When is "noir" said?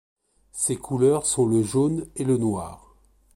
2.37-2.95